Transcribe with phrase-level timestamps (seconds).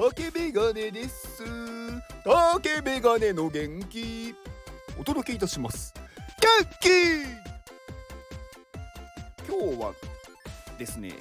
[0.00, 1.44] 竹メガネです。
[2.24, 4.34] 竹メガネの元気。
[4.98, 5.92] お届けいたします。
[6.40, 6.88] 元気！
[9.46, 9.92] 今日は
[10.78, 11.12] ですね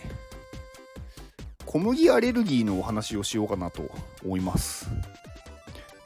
[1.66, 3.82] 小麦アレルギーのお話をしようかなと
[4.24, 4.88] 思います。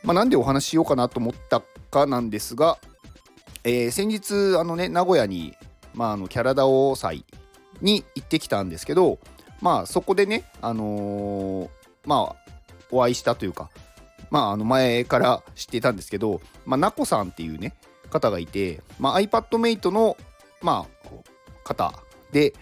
[0.01, 1.61] まあなんでお話ししようかなと思った
[1.91, 2.79] かなんですが、
[3.63, 5.55] えー、先日あのね名古屋に
[5.93, 7.23] まああのキャラダオ祭
[7.81, 9.19] に行ってきたんですけど
[9.61, 11.69] まあそこでねあのー、
[12.05, 12.42] まあ
[12.93, 13.69] お会いしたというか
[14.29, 17.75] まああの前から知っていたんですけどまあなこさんっていうね
[18.09, 20.15] 方がいて、まあ、iPadMate の、
[20.61, 21.09] まあ、
[21.63, 21.93] 方
[22.31, 22.53] で、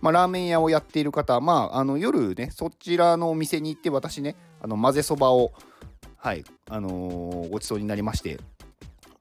[0.00, 5.52] まあ、ラーメン屋をやっている方、まあ、あの夜ねそちらのお店に行って私ねあの混ぜそばを
[6.16, 8.38] はいあのー、ごちそうになりまして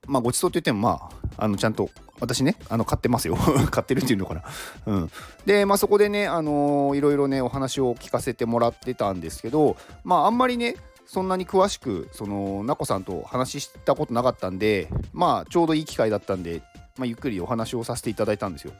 [0.06, 3.36] まあごちそうって言ってもまああのちゃんと私ねあの買ってますよ。
[3.72, 4.44] 買ってるっていうのかな。
[4.86, 5.12] うん。
[5.46, 16.62] でまあそこでねあのー、いろいろねお話を聞かせてもらってたんですけどまああんまりねそんなに詳しくそのなこさんと話したことなかったんでまあちょうどいい機会だったんで、
[16.98, 18.74] まあ、ゆっくりお話をさせていただいたんですよ。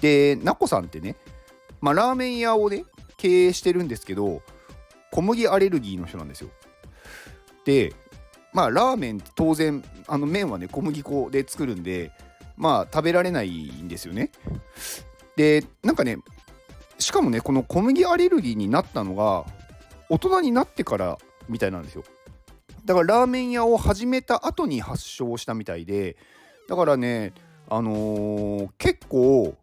[0.00, 1.16] でなこさんってね、
[1.80, 2.84] まあ、ラーメン屋をね
[3.16, 4.42] 経営してるんですけど
[5.12, 6.50] 小麦アレルギーの人なんですよ。
[7.64, 7.92] で
[8.52, 12.10] まあラーメン当然あの麺はね小麦粉で作るんで
[12.60, 14.30] まあ食べられないんですよね。
[15.34, 16.18] でなんかね
[16.98, 19.46] しかもねこの小麦アレルギーになったのが
[20.10, 22.04] 大人になってからみたいなんですよ。
[22.84, 26.16] だからラーメン屋を始めた後に発症したみたいで
[26.68, 27.32] だからね
[27.70, 29.56] あのー、結構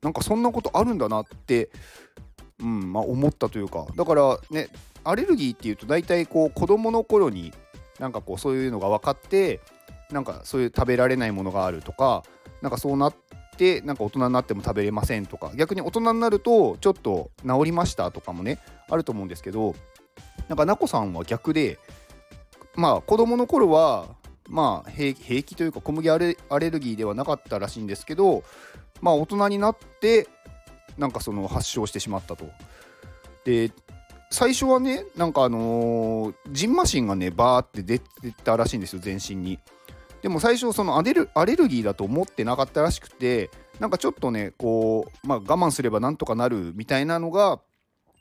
[0.00, 1.70] なんかそんなことあるんだなって
[2.60, 3.86] うんまあ思ったというか。
[3.96, 4.68] だからね
[5.02, 7.52] アレルギーっていうと大体こう子供の頃に
[7.98, 9.60] なんかこうそういうのが分かって
[10.12, 12.22] なんかそういう食べられないものがあるとか
[12.64, 13.14] なんかそうなっ
[13.58, 19.74] てなんか大人になっても食べれませんとか逆に大人になるとちょっと治りましたとかもねあると思うんですけど
[20.48, 21.78] なんかなこさんは逆で
[22.74, 24.06] まあ子供の頃は
[24.48, 28.44] まあ平気というか小麦アレルギーではなかったらしいんですけど
[29.02, 30.26] まあ大人になって
[30.96, 32.46] なんかその発症してしまったと。
[33.44, 33.72] で
[34.30, 39.58] 最初はねなんかあのー、ジンマシンがねバーって出てたらしいんですよ全身に。
[40.24, 47.60] でも最初そのアレルアレルギーだと思ってなかったらしくてなんかちょっとねこう、まあ、我慢すればなんとかなるみたいなのが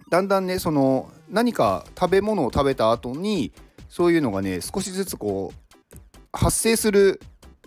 [0.09, 3.53] だんだんねその何か食べ物を食べた後に
[3.87, 5.97] そういうのがね少しずつこう
[6.33, 7.21] 発生する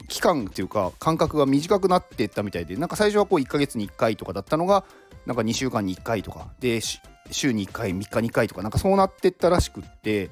[0.06, 4.84] 期間っていうか間隔が短くなっていったみたいでなんか最初はこう1ヶ月に1回とかだったのが
[5.24, 6.80] なんか2週間に1回とかで
[7.30, 10.28] 週に1回3日に1回とかなんかそうなってったらしくって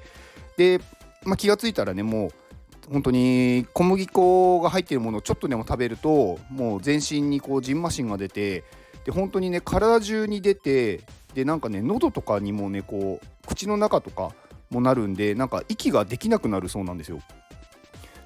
[0.59, 0.79] で、
[1.23, 2.44] まあ、気が付いたらねもう
[2.91, 8.65] 本当に小麦粉が入っているものをちょっとでも食べるともう全身にこうジンマシンが出て
[9.05, 11.03] で本当にね体中に出て
[11.35, 14.33] でなんかね喉とかにもねこう口の中とか
[14.71, 17.21] もなるんでなんか息ができなくなるそうなんですよ。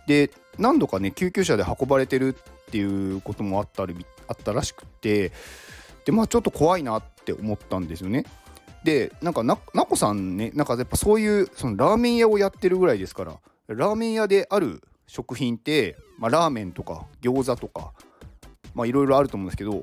[0.06, 5.32] で何度かね救急車で運ばれてるっていうこともあったりあったらしくて
[6.04, 8.24] でまあちょっと怖いなって思ったんですよね。
[8.84, 13.36] でなんかなこさんねなんかやっぱそういうそのラーメン屋をやってるぐらいですから
[13.68, 17.92] ラーメン屋である食品って、まあ、ラーメンとか餃子とか
[18.86, 19.82] いろいろあると思うんですけど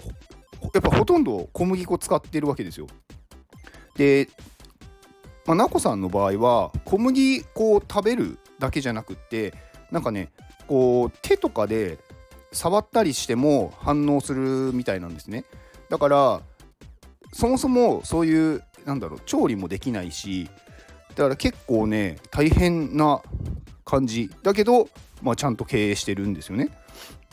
[0.74, 2.88] やっぱほとんど小麦粉使ってるわけですよ。
[3.96, 4.28] で、
[5.46, 9.54] まあ、なこさんの場合は小麦粉を食べるだけじゃなくって
[9.92, 10.32] なんかね
[10.68, 12.00] こう手とかで
[12.52, 15.46] 触ったりしても反応するみたいなんですね
[15.90, 16.42] だから
[17.34, 20.50] そもそもそういうなんだろう調理もできないし
[21.16, 23.22] だから結構ね大変な
[23.86, 24.90] 感じだけど、
[25.22, 26.78] まあ、ちゃんと経営してるんですよねだか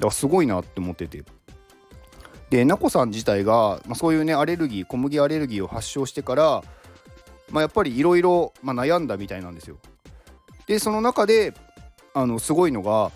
[0.04, 1.24] らすごいなって思ってて
[2.50, 6.62] でなこさん自体が、まあ、そういうねアレルギー小麦アレルギーを発症してから、
[7.50, 9.78] まあ、やっぱりいろいろ悩んだみたいなんですよ。
[10.66, 11.54] でその中で
[12.12, 13.10] あのすごいのが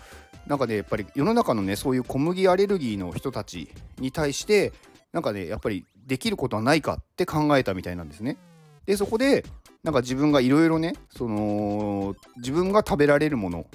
[0.47, 3.69] なんかねやっぱり世の中のねそういう小麦アレルギーの人たち
[3.99, 4.73] に対して
[5.13, 8.37] なんかねやっぱりできることはないかって考えたみたいなんですね。
[8.87, 9.45] でそこで
[9.87, 13.65] なんか自分がいろいろねその自分が食べられるもの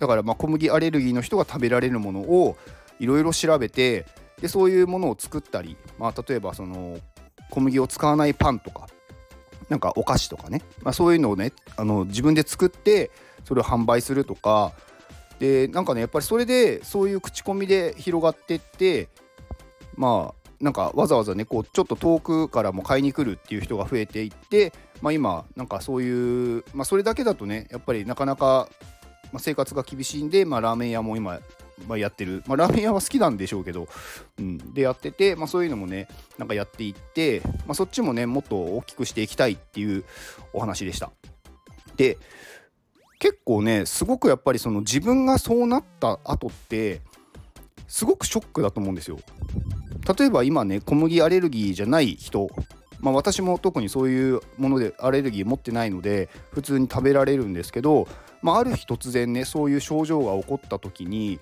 [0.00, 2.56] だからま小麦アレルギーの人が食べられるものを
[2.98, 4.04] いろいろ調べて
[4.40, 6.98] でそういうものを作ったり、まあ、例えばその
[7.50, 8.88] 小麦を使わないパンとか
[9.68, 13.12] なんかお菓子とかね、まあ、そういうのをねあの自分で作って
[13.44, 14.72] それを販売するとか
[15.38, 19.08] でなんかねやっぱりそれでそういう口コミで広がってって
[19.94, 28.68] まあなんかわざわざねこうちょっと遠くからも買いに来るっていう人が増えていって、まあ、今なんかそういう、まあ、それだけだとねやっぱりなかなか
[29.38, 31.40] 生活が厳しいんで、まあ、ラーメン屋も今
[31.86, 33.86] まあ、やってる、まあ、ラーメン屋は好きなんでしょうけど、
[34.38, 40.04] うん、でやってて、まあ、そういうのもねなんかやっていって、まあ、そっちもねもっと大きくしていきたいっていう
[40.52, 41.10] お話でした。
[41.96, 42.18] で
[43.18, 47.00] 結構ねすごくやっぱりその自分がそうなった後って
[47.88, 49.18] すごくショックだと思うんですよ。
[50.18, 52.48] 例えば今ね小麦アレルギーじゃない人
[53.00, 58.08] まあ、私も特にそういうものでアレルギー持ってないので普通に食べられるんですけど、
[58.42, 61.38] まあ、ある日突然ねそういう症状が起こった時に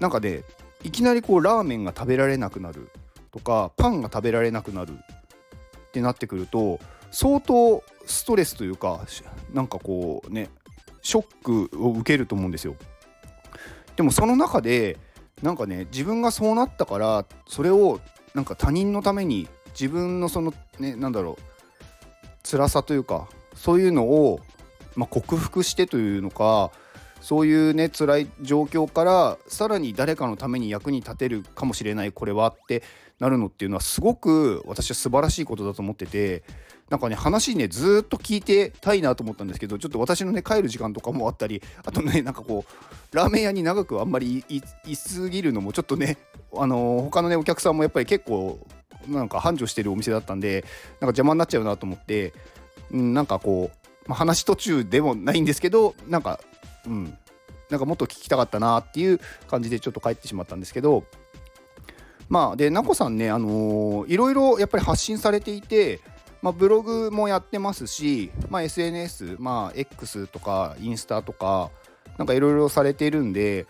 [0.00, 0.42] なんかね
[0.84, 2.90] いきなりこうラーメンが食べられなくなる
[3.32, 6.78] とかパンが食べられなくなるってなってくると
[7.10, 9.00] 相当ストレスというか
[9.52, 10.50] なんかこうね
[11.02, 12.76] ショックを受けると思うんですよ。
[13.96, 14.98] でもその中で
[15.42, 18.00] なんかね自分がそうなったからそれを
[18.34, 24.40] なんか他人のために自分のそのねなんだろう辛さというかそういうのを、
[24.96, 26.70] まあ、克服してというのか
[27.20, 32.82] そういうね辛い状況からさらに誰かのために役に立てるかもしれないこれはって
[33.18, 36.44] なるのっていうのはすごく私は素晴らしいことだと思ってて
[36.88, 42.64] なんかね話ねずっと聞いてたいなと思ったんですけどちょっと私のね帰る時間とかもあったりあとねなんかこ
[43.12, 46.16] うラーメン屋に長くあんまりいすぎるのもちょっとね
[46.56, 48.58] あのー、他のねお客さんもやっぱり結構
[49.08, 52.32] なんか繁盛してるお店だったんでなんか邪魔になっちゃうなと思って、
[52.90, 56.40] うん、なんかこう、まあ、話途中でもないんですけどなんか
[56.86, 57.16] うん
[57.70, 61.04] なんかもっと聞きたかったなっていう感じでちょっと帰ってしまったんですけど
[62.28, 66.00] まあでなこさんねあのー、いろいろやっぱり発信されていて
[66.40, 71.70] まあ、ブログもやってますし、まあ、SNS、まあ、X とかインスタとか
[72.16, 73.66] なんかいろいろされてるんで、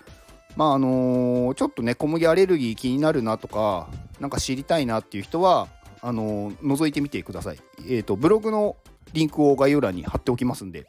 [0.57, 3.89] まああのー、ちょっとね小麦アレルギー気になるなとか
[4.21, 5.69] なんか知りたいなっていう人は
[6.01, 7.59] あのー、覗いてみてください。
[7.81, 8.77] えっ、ー、とブログの
[9.13, 10.87] リンクを概要欄に貼っておきますんで。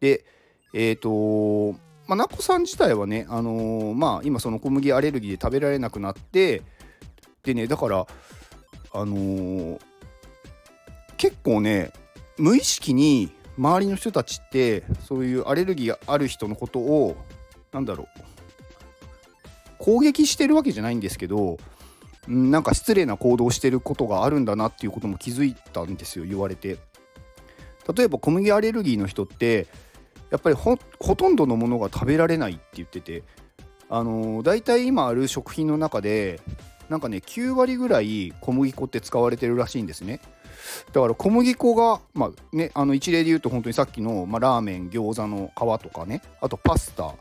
[0.00, 0.24] で、
[0.74, 1.72] えっ、と
[2.06, 6.62] まあ、なこさん自体はね、あのまあ、今その小麦アレルギーで食べられなくなって
[7.42, 8.06] でねだから
[8.92, 9.78] あの
[11.16, 11.92] 結構ね
[12.38, 17.16] 無意識に周りの人たちってそういうアレルギーがある人のことを
[17.72, 18.35] なんだろう
[19.86, 21.58] 攻撃してるわけじゃないんですけど
[22.26, 26.76] なんか失礼な行動してることがあるんだなっていうことも気づいたんですよ言われて。
[27.96, 29.68] 例えば小麦アレルギーの人って
[30.30, 33.22] やっぱりほとんどのものが食べられないって言ってて
[33.88, 36.40] あのー、大体今ある食品の中で
[36.88, 40.20] なんかね9割ぐらい小麦粉って使われてるらしいんですね。
[40.92, 47.14] だから小麦粉がまあねあの一例で言うと本当にさっきの、まあ、ラーメン餃子の皮とかねあとパスタ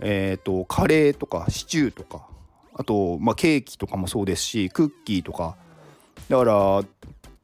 [0.00, 2.26] えっ、ー、とカレーとかシチューとか
[2.74, 5.56] あと、まあ、ケーキとかもそうですしクッキーとか。
[6.28, 6.82] だから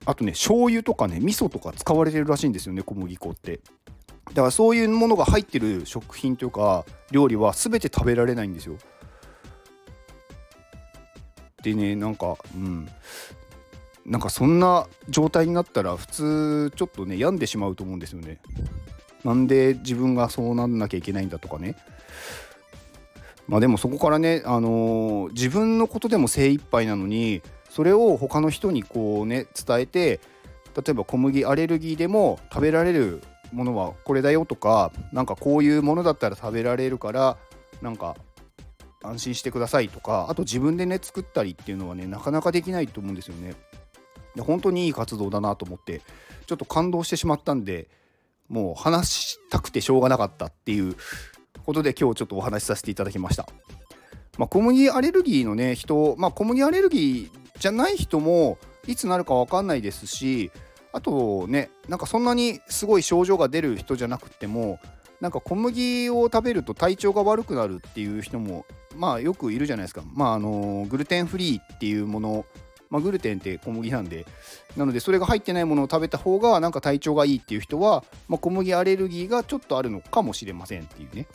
[0.05, 3.61] あとね醤油とかね味噌とか使われてるらしいんですよね小麦粉って。
[4.29, 8.77] だからそういうものが入ってる食品というか料理は全て食べられないんですよ。
[11.63, 12.89] でねなんかうん。
[14.05, 18.41] なんかそんな状態になったら普通ちょっとね病んでしまうと思うんですよね。
[19.25, 21.77] なんで自分がそうなんなきゃいけないんだとかね
[23.49, 30.21] まあでもそこからね、あのー、自分のことでも精一杯なのにそれを他の人にこうね伝えて
[30.77, 33.23] 例えば小麦アレルギーでも食べられる
[33.53, 37.37] ものはこれだよとかなんかこういうものだったら食べられるから
[37.83, 38.17] なんか
[39.03, 43.55] 安心してくださいとかあと自分でね作ったりっていうのはねなかなかできないと思うんですよね。
[44.35, 46.01] で本当にいい活動だなと思って
[46.47, 47.89] ちょっと感動してしまったんで
[48.53, 50.95] もう話したくてしょうがなかったっていう
[51.65, 53.49] ことで今日ちょっとお話しさせていただきました。
[54.39, 60.51] まあ、小麦アレルギーのね人、まあ、小麦アレルギーじゃない人もいつなるか分かんないですし
[60.93, 64.79] あとねなんかそんなにすごい症状が出る人じゃなくても
[65.21, 68.67] なんか小麦を食べると体調が悪くなるっていう人も
[68.97, 70.03] まあよくいるじゃないですか。
[70.13, 72.47] まああのグルテンフリーっていうもの
[72.93, 74.27] まあ、グルテンって小麦なんで。
[74.77, 81.27] なのでそれが入ってないものを食べた方がなんか体調がいいっていう人は、まあ、小麦アレルギーがちょっとあるのかもしれませんっていうね。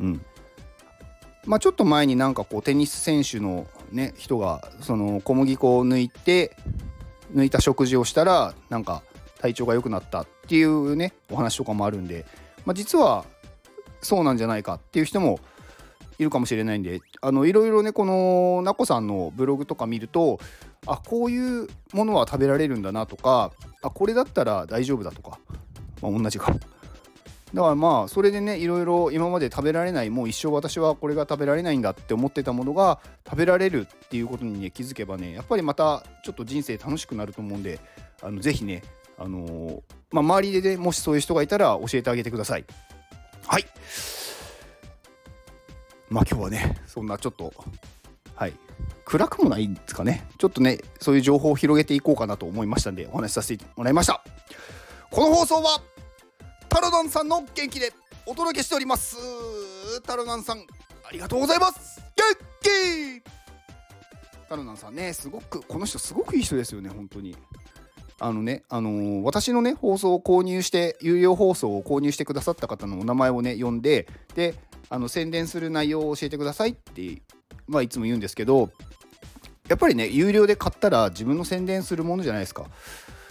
[0.00, 0.24] うん。
[1.44, 6.56] まあちょっと前になんかこうテニス選手のね人がその小麦粉を抜いて
[7.32, 9.02] 抜いた食事をしたらなんか
[9.38, 12.26] 体調が良くなったっていうねお話とかもあるんで、
[12.64, 13.24] まあ、実は
[14.00, 15.38] そうなんじゃないかっていう人も
[16.18, 20.38] いるかもしれないんであのいろいろねこのなこさんのブログとか見ると
[20.86, 25.38] あこういうものは食べられるんだなとかあこれだったら大丈夫だとか、
[26.02, 26.54] まあ、同じか。
[27.54, 37.78] だからまあそれでねいろいろ今まで食べられないもう一生私はこれが食べられないんだって思ってたものが食べられるっていうことにね気づけばねやっぱりまたちょっと人生楽しくなると思うんで
[38.20, 38.82] あのぜひね
[39.16, 39.80] あのー、
[40.10, 42.64] まあ、周りでねもしそういう人がいたら教えてあげてください。
[43.46, 43.64] はい。
[46.08, 47.52] まあ今日はねそんなちょっと
[48.34, 48.52] はい。
[49.06, 50.26] 暗くもないんですかね。
[50.36, 54.22] ちょっとねそういう情報を広げていこうかなと思いましたんでお話しさせてもらいました。
[55.10, 55.80] この放送は
[56.68, 57.92] タロナンさんの元気で
[58.26, 59.16] お届けしております。
[60.02, 62.02] タロナンさんありがとうございます。
[62.16, 62.24] 元
[62.60, 63.22] 気。
[64.48, 67.36] タロナンさんねすごくこの人すごくいい人ですよね本当に。
[68.18, 74.54] あのね、あのー、私のね、放送を購入して、有料放送を購入してくださった方のお名前をね、呼んで、で、
[74.88, 77.22] あの宣伝する内容を教えてくださいって、
[77.66, 78.70] まあ、いつも言うんですけど、
[79.68, 82.66] やっぱりね、有料で買ったら自分の宣伝するものじゃないですか。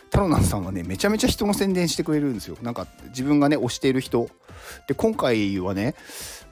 [0.09, 2.57] タロナンさんはね、めちゃめちゃ人の宣伝してくれるんですよ。
[2.61, 4.29] なんか自分がね、推している人。
[4.87, 5.95] で、今回はね、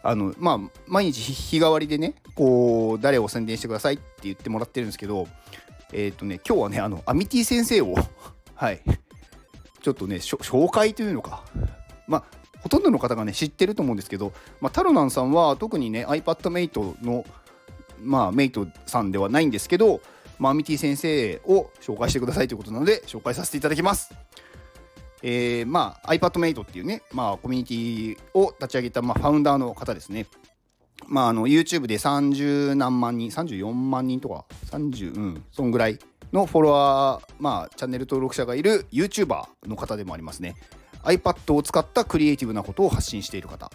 [0.03, 5.27] あの、まあ、毎日日替わりでね、こう、誰を宣伝してくださいって言ってもらってるんですけど、
[5.93, 7.95] えっ、ー、とね、今日はね、あの、アミティ先生を
[8.55, 8.81] はい、
[9.81, 11.43] ちょっとね、紹介というのか、
[12.07, 12.23] まあ、
[12.63, 17.25] ほとんどの方がね、知ってると思うんですけど、まあ、タロナンさんは特にね、iPadMate の、
[18.01, 19.99] まあ、メイトさんではないんですけど、
[20.39, 24.13] まあ、アミティ先生を紹介してくださいということなので、紹介させていただきます。
[25.21, 30.27] えー、まあ、iPadMate っていうね、まあ、コミュニティを立ち上げた、まあ、ファウンダーの方ですね。
[31.07, 35.99] まあ、あの YouTube で30何万人、34万人とか、30、うん、そんぐらい
[36.31, 40.55] のフォロワー、まあ、チャンネル登録者がいる YouTuber の方でもありますね。
[41.03, 43.71] iPad を使ったクリエイティブなことを発信している方。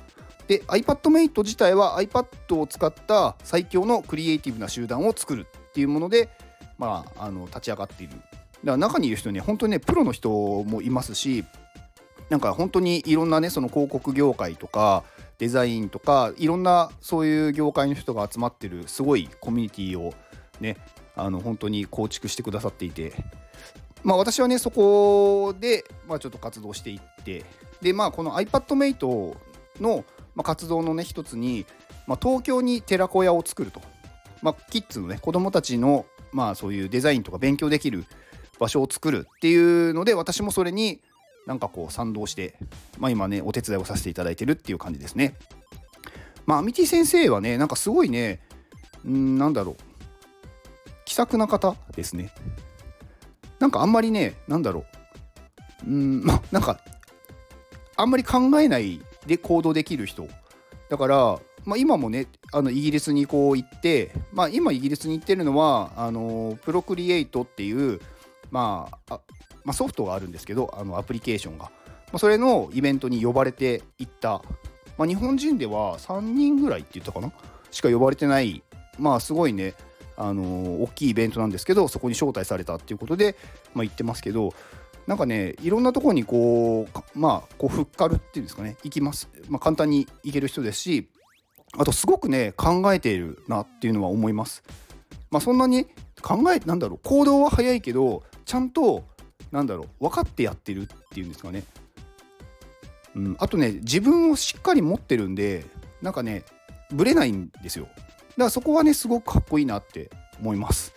[0.46, 6.30] で、iPadMate 自体は iPad を使った最強のクリエイティブな集団を作るっていうもので、
[6.78, 8.12] まあ、あの立ち上がっている。
[8.12, 8.26] だか
[8.64, 11.44] ら中にいる人ね、本当にね、プロの人もいますし、
[12.30, 15.04] なんか本当にいろんなね、その広告業界とか、
[15.38, 20.12] デザインとかいろんなそういう業界の人が集まってるすごいコミュニティを
[20.60, 20.76] ね
[21.16, 23.12] あの本当に構築してくださっていて
[24.02, 27.44] まあ私はねそこで、まあ、ちょっと活動していって
[27.80, 29.36] でまあこの iPadMate
[29.80, 31.66] の、まあ、活動のね一つに、
[32.06, 33.80] まあ、東京に寺子屋を作ると、
[34.42, 38.04] まあ、キッズのね子供たちのまあそういうデザインとか勉強できる
[38.58, 41.00] 場所を作るっていうので私もそれに
[41.46, 42.56] なんかこう賛同して、
[42.98, 45.36] まあ、今ねお手伝いをさせていただいてるっていう感じですね。
[46.44, 48.40] まあ、アミティ先生はねなんかすごいね
[49.06, 49.76] んなんだろう
[51.04, 52.32] 気さくな方ですね。
[53.58, 54.84] なんかあんまりねなんだろ
[55.86, 55.90] う。
[55.90, 56.80] うんまなんか
[57.96, 60.26] あんまり考えないで行動できる人。
[60.88, 68.00] だから、まあ、今もねあのイギリスにこう行って、まあ、今イギリスに行ってるのはあのプロクリエイトっていう
[68.50, 69.20] まあ
[69.64, 71.70] まあ、ソフトがあるんですけどあのアプリケーションが、ま
[72.14, 74.42] あ、それのイベントに呼ばれていった、
[74.96, 77.30] まあ、日本人では3人ぐらいって言ったかな？
[77.70, 78.62] しか呼ばれてない。
[78.98, 79.74] まあすごいね。
[80.20, 83.36] あの、大きいイベントなんですけどそこに招待されたっていうことで、
[83.72, 84.52] まあ、行ってますけど
[85.06, 91.08] なんかねいろんなとこにこうまあこうふっかるっていうんですかね行きます、まあ、簡単に行ける人ですし
[91.78, 94.62] あとすごくね考えているなっていうのは思います。
[95.30, 95.86] まあ、そんなに
[96.22, 99.04] 考えなんだろう行動は早いけどちゃんと
[99.50, 101.64] なんだろう分かってやってるっていうんですかね、
[103.14, 105.64] うん、あとね自分をしっかり持ってるんで
[106.00, 106.44] なんかね
[106.90, 107.88] ぶれないんですよ。
[108.38, 110.94] からそこはねすごくかっこいいなって思います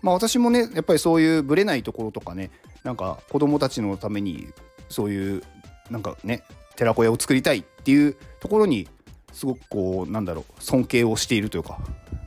[0.00, 2.50] まあ私もねやっぱりそういうぶれないところとかね
[2.84, 4.48] なんか子供たちのために
[4.88, 5.42] そういう
[5.90, 6.44] なんかね
[6.76, 8.88] 寺子屋を作りたいっていうところに
[9.32, 11.78] すごくこうなんだろう尊敬をしているというか、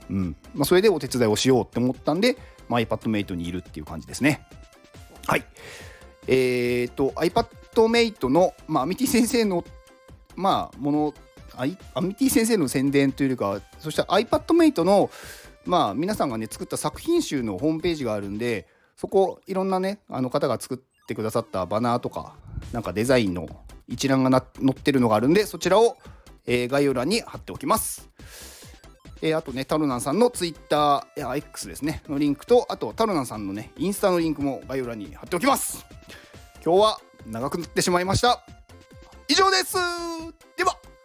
[0.09, 2.37] うんまあ、それでお手伝いをしようって思ったんで、
[2.67, 4.45] まあ、iPadMate にいるっていう感じですね。
[5.27, 5.45] はい。
[6.27, 9.63] えっ、と、iPadMate の、まあ、アミティ先生の、
[10.35, 11.13] まあ、もの、
[11.57, 15.09] アミティ先生の宣伝というよりか、そして iPadMate の、
[15.65, 22.35] まあ、皆さんがね、作った作品集のホームページがあるんで、そこ、いろんなね、あの方が作ってくださったバナーとか、
[22.71, 23.47] なんかデザインの
[23.87, 25.97] 一覧が載ってるのがあるんで、そちらを、
[26.45, 28.09] えー、概要欄に貼っておきます。
[29.21, 35.85] えー、あとね、タロナンさんのツイッターや X ですね、のリンクと、あとタロナンさんのね、インスタのリンクも概要欄に貼っておきます。
[36.63, 38.43] 今日は長くなってしまいました。
[39.27, 39.77] 以上です、